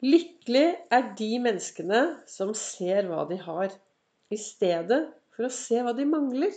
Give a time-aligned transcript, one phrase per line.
[0.00, 3.74] Lykkelig er de menneskene som ser hva de har,
[4.32, 5.00] i stedet
[5.36, 6.54] for å se hva de mangler.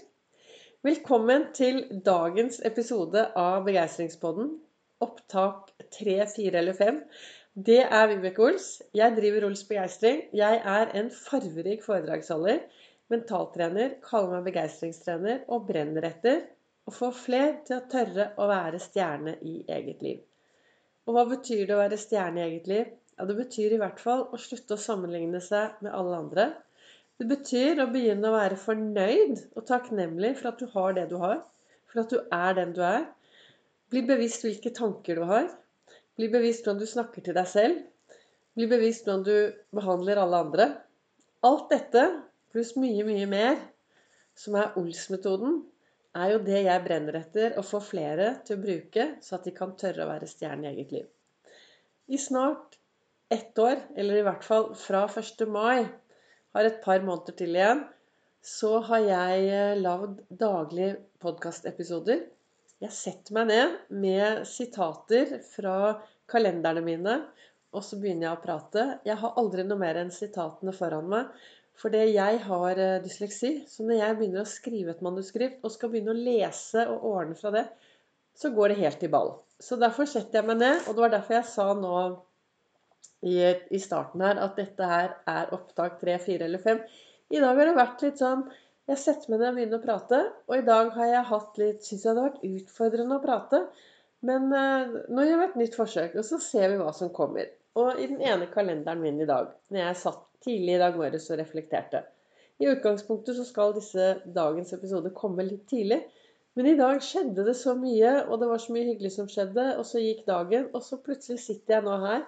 [0.87, 4.53] Velkommen til dagens episode av Begeistringspodden.
[5.03, 7.01] Opptak 3, 4 eller 5.
[7.67, 8.69] Det er Vibeke Ols.
[8.95, 10.23] Jeg driver Ols Begeistring.
[10.31, 12.63] Jeg er en farverik foredragsholder,
[13.11, 16.45] mentaltrener, kaller meg begeistringstrener og brenner etter
[16.87, 20.23] å få fler til å tørre å være stjerne i eget liv.
[21.03, 22.99] Og hva betyr det å være stjerne i eget liv?
[23.17, 26.45] Ja, Det betyr i hvert fall å slutte å sammenligne seg med alle andre.
[27.21, 31.19] Det betyr å begynne å være fornøyd og takknemlig for at du har det du
[31.21, 31.43] har.
[31.91, 33.05] For at du er den du er.
[33.93, 35.51] Bli bevisst hvilke tanker du har.
[36.17, 37.83] Bli bevisst hvordan du snakker til deg selv.
[38.57, 40.67] Bli bevisst hvordan du behandler alle andre.
[41.45, 42.07] Alt dette,
[42.53, 43.61] pluss mye, mye mer,
[44.37, 45.61] som er Ols-metoden,
[46.17, 49.53] er jo det jeg brenner etter å få flere til å bruke, så at de
[49.55, 51.07] kan tørre å være stjerne i eget liv.
[52.13, 52.77] I snart
[53.33, 55.43] ett år, eller i hvert fall fra 1.
[55.49, 55.85] mai,
[56.53, 57.83] har et par måneder til igjen,
[58.43, 62.25] så har jeg eh, lagd daglige podkastepisoder.
[62.83, 65.95] Jeg setter meg ned med sitater fra
[66.29, 67.17] kalenderne mine,
[67.73, 68.87] og så begynner jeg å prate.
[69.07, 71.31] Jeg har aldri noe mer enn sitatene foran meg.
[71.79, 73.53] Fordi jeg har eh, dysleksi.
[73.69, 77.39] Så når jeg begynner å skrive et manuskript og skal begynne å lese og ordne
[77.39, 77.63] fra det,
[78.37, 79.33] så går det helt i ball.
[79.61, 81.95] Så derfor setter jeg meg ned, og det var derfor jeg sa nå
[83.23, 83.37] i,
[83.71, 86.83] i starten her at dette her er opptak 3, 4 eller 5.
[87.33, 88.43] I dag har det vært litt sånn
[88.89, 90.19] Jeg setter meg ned og begynner å prate.
[90.49, 93.61] Og i dag har jeg hatt litt Syns jeg det har vært utfordrende å prate.
[94.27, 97.47] Men eh, nå gjør vi et nytt forsøk, og så ser vi hva som kommer.
[97.79, 101.29] Og i den ene kalenderen min i dag, når jeg satt tidlig i dag morges
[101.31, 102.03] og reflekterte
[102.61, 106.03] I utgangspunktet så skal disse dagens episode komme litt tidlig.
[106.53, 109.71] Men i dag skjedde det så mye, og det var så mye hyggelig som skjedde.
[109.79, 112.27] Og så gikk dagen, og så plutselig sitter jeg nå her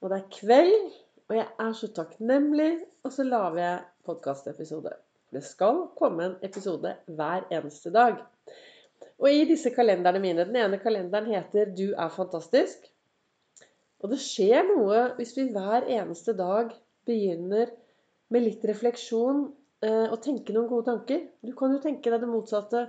[0.00, 0.90] og det er kveld,
[1.28, 2.70] og jeg er så takknemlig.
[3.06, 4.92] Og så lager jeg podkastepisode.
[5.32, 8.16] Det skal komme en episode hver eneste dag.
[9.18, 12.90] Og i disse kalenderne mine Den ene kalenderen heter 'Du er fantastisk'.
[14.00, 16.70] Og det skjer noe hvis vi hver eneste dag
[17.06, 17.70] begynner
[18.30, 19.48] med litt refleksjon
[19.82, 21.26] eh, og tenke noen gode tanker.
[21.42, 22.86] Du kan jo tenke deg det motsatte.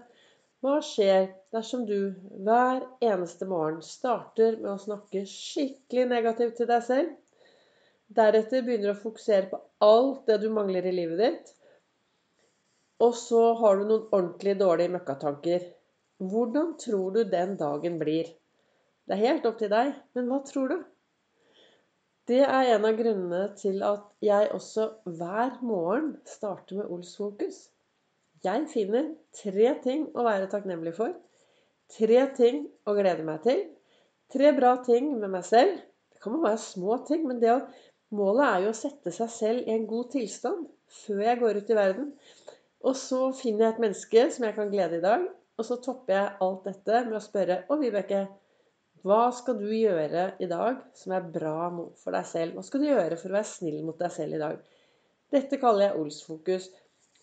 [0.60, 2.12] Hva skjer dersom du
[2.44, 7.14] hver eneste morgen starter med å snakke skikkelig negativt til deg selv?
[8.18, 11.54] Deretter begynner å fokusere på alt det du mangler i livet ditt.
[13.00, 15.64] Og så har du noen ordentlig dårlige møkkatanker.
[16.20, 18.28] Hvordan tror du den dagen blir?
[19.08, 20.80] Det er helt opp til deg, men hva tror du?
[22.28, 27.70] Det er en av grunnene til at jeg også hver morgen starter med Ols fokus.
[28.46, 31.12] Jeg finner tre ting å være takknemlig for.
[31.92, 33.66] Tre ting å glede meg til.
[34.32, 35.80] Tre bra ting med meg selv.
[36.14, 37.58] Det kan være små ting, men å,
[38.16, 40.68] målet er jo å sette seg selv i en god tilstand
[41.02, 42.12] før jeg går ut i verden.
[42.88, 45.26] Og så finner jeg et menneske som jeg kan glede i dag.
[45.60, 48.22] Og så topper jeg alt dette med å spørre Å, Vibeke,
[49.04, 52.56] hva skal du gjøre i dag som er bra for deg selv?
[52.56, 54.62] Hva skal du gjøre for å være snill mot deg selv i dag?
[55.32, 56.70] Dette kaller jeg Ols-fokus.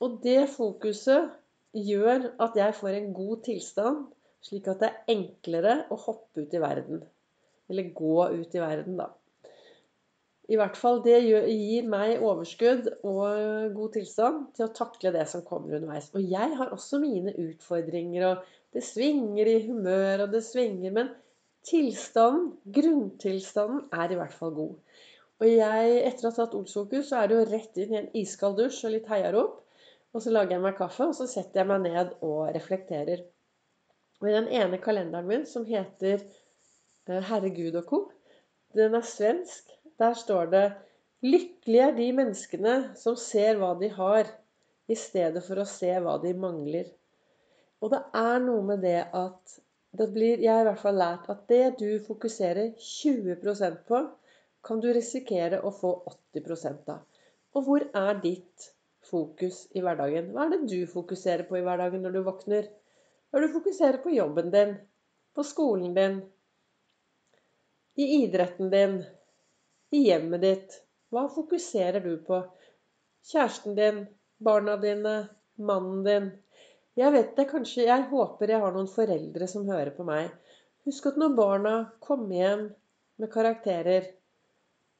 [0.05, 1.31] Og det fokuset
[1.77, 4.03] gjør at jeg får en god tilstand,
[4.45, 7.05] slik at det er enklere å hoppe ut i verden.
[7.71, 9.11] Eller gå ut i verden, da.
[10.47, 15.43] I hvert fall det gir meg overskudd og god tilstand til å takle det som
[15.47, 16.13] kommer underveis.
[16.15, 21.11] Og jeg har også mine utfordringer, og det svinger i humør, og det svinger Men
[21.67, 24.75] tilstanden, grunntilstanden, er i hvert fall god.
[25.43, 28.13] Og jeg, etter å ha tatt Olsfokus, så er det jo rett inn i en
[28.23, 29.59] iskald dusj og litt heiarop.
[30.17, 33.21] Og så lager jeg meg kaffe, og så setter jeg meg ned og reflekterer.
[34.23, 37.99] Og i den ene kalenderen min, som heter eh, Herregud og co.,
[38.77, 40.67] den er svensk, der står det
[41.25, 44.29] Lykkelige er de menneskene som ser hva de har,
[44.89, 46.89] i stedet for å se hva de mangler.
[47.83, 49.57] Og det er noe med det at
[49.97, 54.01] det blir, Jeg har i hvert fall lært at det du fokuserer 20% på,
[54.65, 55.93] kan du risikere å få
[56.37, 57.05] 80 av.
[57.57, 58.71] Og hvor er ditt
[59.11, 60.33] fokus i hverdagen?
[60.35, 62.69] Hva er det du fokuserer på i hverdagen når du våkner?
[63.31, 64.75] Hva er det du fokuserer på jobben din?
[65.37, 66.19] På skolen din?
[67.97, 68.99] I idretten din?
[69.95, 70.81] I hjemmet ditt?
[71.13, 72.43] Hva fokuserer du på?
[73.31, 74.03] Kjæresten din?
[74.39, 75.17] Barna dine?
[75.57, 76.29] Mannen din?
[76.97, 80.31] Jeg vet det, kanskje Jeg håper jeg har noen foreldre som hører på meg.
[80.89, 81.75] Husk at når barna
[82.05, 82.69] kommer hjem
[83.21, 84.13] med karakterer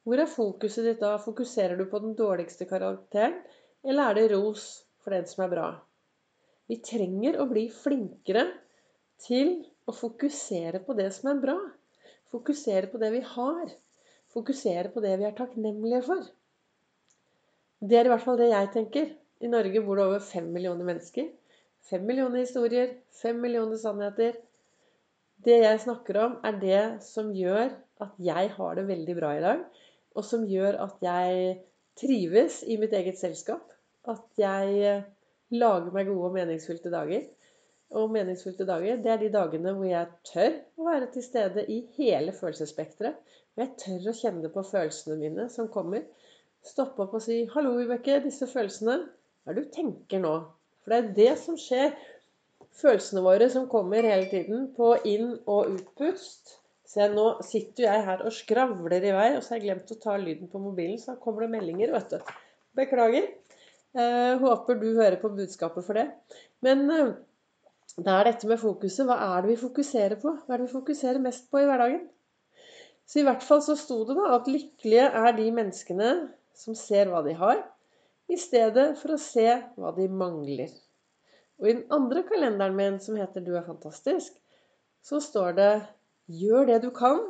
[0.07, 1.17] hvor er fokuset ditt da?
[1.19, 3.41] Fokuserer du på den dårligste karakteren,
[3.87, 4.67] eller er det ros
[5.03, 5.67] for den som er bra?
[6.67, 8.49] Vi trenger å bli flinkere
[9.23, 11.57] til å fokusere på det som er bra.
[12.35, 13.67] Fokusere på det vi har.
[14.37, 16.25] fokusere på det vi er takknemlige for.
[17.81, 19.07] Det er i hvert fall det jeg tenker.
[19.41, 21.31] I Norge bor det over fem millioner mennesker.
[21.87, 24.35] Fem millioner historier, fem millioner sannheter.
[25.47, 27.71] Det jeg snakker om, er det som gjør
[28.03, 29.65] at jeg har det veldig bra i dag.
[30.17, 31.59] Og som gjør at jeg
[31.97, 33.76] trives i mitt eget selskap.
[34.11, 35.03] At jeg
[35.55, 37.27] lager meg gode og meningsfylte dager
[37.95, 41.81] og meningsfylte dager, det er de dagene hvor jeg tør å være til stede i
[41.99, 43.19] hele følelsesspekteret.
[43.57, 46.03] Og jeg tør å kjenne på følelsene mine som kommer.
[46.67, 48.99] Stoppe opp og si 'Hallo, Vibeke, disse følelsene.
[49.45, 50.37] Hva er det du tenker nå?'
[50.83, 51.95] For det er det som skjer.
[52.77, 56.59] Følelsene våre som kommer hele tiden på inn- og utpust.
[56.87, 60.01] Se, nå sitter jeg her og skravler i vei, og så har jeg glemt å
[60.03, 62.35] ta lyden på mobilen, så da kommer det meldinger, vet du.
[62.79, 63.27] Beklager.
[63.97, 66.11] Eh, håper du hører på budskapet for det.
[66.65, 67.15] Men eh,
[67.97, 69.07] det er dette med fokuset.
[69.09, 70.35] Hva er det vi fokuserer på?
[70.45, 72.03] Hva er det vi fokuserer mest på i hverdagen?
[73.07, 76.11] Så i hvert fall så sto det da at lykkelige er de menneskene
[76.57, 77.63] som ser hva de har,
[78.27, 79.47] i stedet for å se
[79.79, 80.73] hva de mangler.
[81.63, 84.41] Og i den andre kalenderen min, som heter 'Du er fantastisk',
[85.01, 85.73] så står det
[86.29, 87.23] 'Gjør det du kan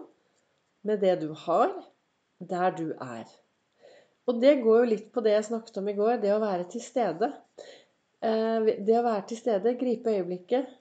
[0.82, 1.70] med det du har,
[2.40, 3.45] der du er'.
[4.26, 6.67] Og det går jo litt på det jeg snakket om i går, det å være
[6.73, 7.31] til stede.
[8.25, 10.73] Eh, det å være til stede, gripe øyeblikket,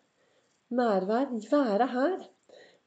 [0.75, 2.15] nærvær, være her.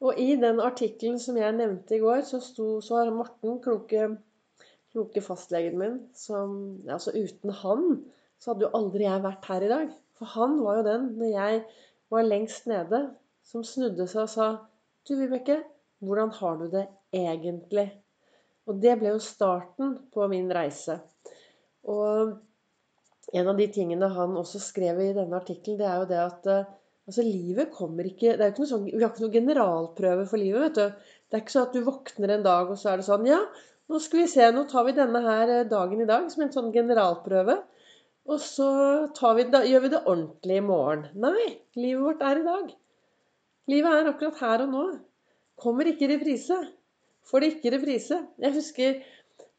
[0.03, 4.11] Og i den artikkelen som jeg nevnte i går, så, sto, så har Morten, kloke,
[4.95, 6.53] kloke fastlegen min som,
[6.87, 7.89] Altså uten han
[8.39, 9.95] så hadde jo aldri jeg vært her i dag.
[10.19, 11.63] For han var jo den, når jeg
[12.15, 13.03] var lengst nede,
[13.47, 14.49] som snudde seg og sa
[15.07, 15.63] Du, Vibeke,
[16.05, 16.85] hvordan har du det
[17.15, 17.89] egentlig?
[18.69, 20.99] Og det ble jo starten på min reise.
[21.89, 22.35] Og
[23.33, 26.51] en av de tingene han også skrev i denne artikkelen, det er jo det at
[26.53, 26.69] eh,
[27.09, 30.41] altså, livet kommer ikke det er ikke noe sånn, Vi har ikke noe generalprøve for
[30.41, 30.69] livet.
[30.69, 31.17] vet du.
[31.29, 33.41] Det er ikke sånn at du våkner en dag, og så er det sånn Ja,
[33.89, 36.55] nå skal vi se, nå tar vi denne her eh, dagen i dag som en
[36.55, 37.59] sånn generalprøve.
[38.29, 38.69] Og så
[39.37, 41.07] vi, da, gjør vi det ordentlig i morgen.
[41.17, 41.47] Nei,
[41.81, 42.75] livet vårt er i dag.
[43.73, 44.83] Livet er akkurat her og nå.
[45.59, 46.59] Kommer ikke i reprise.
[47.29, 48.23] Får det ikke reprise.
[48.41, 49.01] Jeg husker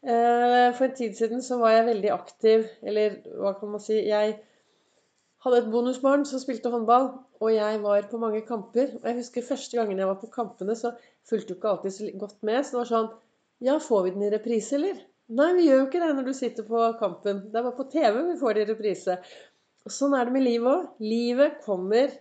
[0.04, 3.98] Eh, for en tid siden så var jeg veldig aktiv, eller hva kan man si
[4.08, 4.38] Jeg
[5.44, 8.94] hadde et bonusbarn som spilte håndball, og jeg var på mange kamper.
[9.02, 10.94] Og jeg husker første gangen jeg var på kampene, så
[11.30, 12.64] fulgte du ikke alltid så godt med.
[12.64, 13.12] Så det var sånn
[13.60, 15.02] Ja, får vi den i reprise, eller?
[15.36, 17.42] Nei, vi gjør jo ikke det når du sitter på kampen.
[17.52, 19.18] Det er bare på TV vi får det i reprise.
[19.84, 20.86] Og sånn er det med livet òg.
[21.04, 22.14] Livet kommer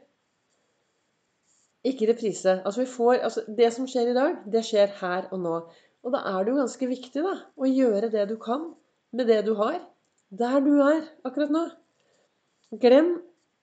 [1.92, 2.58] ikke reprise.
[2.64, 5.56] Altså, får, altså, det som skjer i dag, det skjer her og nå.
[6.04, 8.70] Og da er det jo ganske viktig da, å gjøre det du kan
[9.16, 9.80] med det du har,
[10.30, 11.64] der du er akkurat nå.
[12.82, 13.14] Glem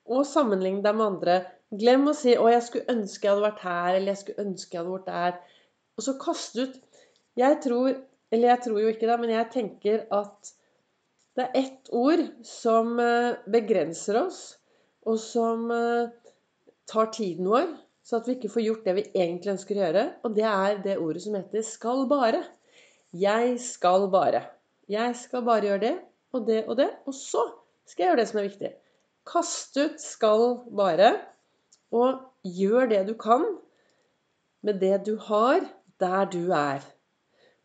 [0.05, 1.37] å sammenligne deg med andre.
[1.73, 4.73] Glem å si 'Å, jeg skulle ønske jeg hadde vært her', eller 'Jeg skulle ønske
[4.77, 5.39] jeg hadde vært der'.
[5.97, 6.81] Og så kaste ut
[7.37, 7.95] Jeg tror
[8.31, 10.51] Eller jeg tror jo ikke det, men jeg tenker at
[11.35, 14.57] det er ett ord som eh, begrenser oss,
[15.05, 16.09] og som eh,
[16.87, 17.67] tar tiden vår,
[18.05, 20.03] så at vi ikke får gjort det vi egentlig ønsker å gjøre.
[20.27, 22.43] Og det er det ordet som heter 'skal bare'.
[23.13, 24.43] Jeg skal bare.
[24.89, 25.95] Jeg skal bare gjøre det
[26.33, 27.41] og det og det, og så
[27.87, 28.73] skal jeg gjøre det som er viktig.
[29.25, 31.21] Kast ut 'skal bare',
[31.91, 33.45] og gjør det du kan
[34.61, 35.61] med det du har,
[35.99, 36.81] der du er.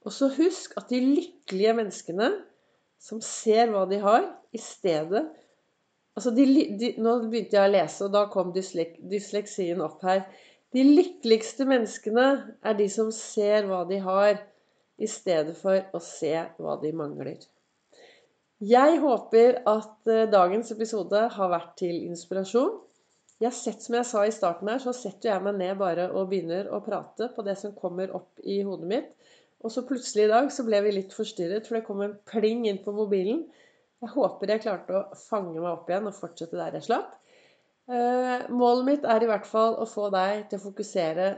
[0.04, 2.30] Og så husk at de lykkelige menneskene
[3.00, 5.28] som ser hva de har, i stedet
[6.18, 6.44] Altså, de,
[6.80, 10.24] de, nå begynte jeg å lese, og da kom dyslek, dysleksien opp her.
[10.74, 12.26] De lykkeligste menneskene
[12.66, 14.42] er de som ser hva de har,
[15.00, 17.40] i stedet for å se hva de mangler.
[18.60, 22.74] Jeg håper at uh, dagens episode har vært til inspirasjon.
[23.40, 26.28] Jeg sett, Som jeg sa i starten her, så setter jeg meg ned bare og
[26.28, 29.08] begynner å prate på det som kommer opp i hodet mitt.
[29.64, 32.66] Og så plutselig i dag så ble vi litt forstyrret, for det kom en pling
[32.68, 33.46] inn på mobilen.
[34.00, 37.16] Jeg håper jeg klarte å fange meg opp igjen og fortsette der jeg slapp.
[37.90, 41.28] Eh, målet mitt er i hvert fall å få deg til å fokusere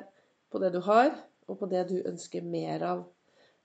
[0.52, 1.10] på det du har,
[1.48, 3.02] og på det du ønsker mer av.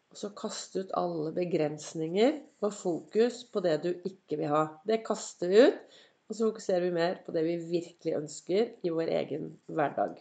[0.08, 4.64] Og så kaste ut alle begrensninger og fokus på det du ikke vil ha.
[4.88, 8.94] Det kaster vi ut, og så fokuserer vi mer på det vi virkelig ønsker i
[8.94, 10.18] vår egen hverdag.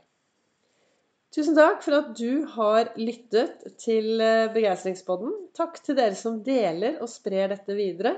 [1.34, 5.32] Tusen takk for at du har lyttet til eh, Begeistringspodden.
[5.56, 8.14] Takk til dere som deler og sprer dette videre.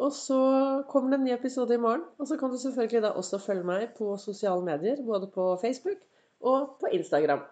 [0.00, 0.40] Og så
[0.88, 2.04] kommer det en ny episode i morgen.
[2.18, 6.00] Og så kan du selvfølgelig da også følge meg på sosiale medier, både på Facebook
[6.40, 7.42] og på Instagram.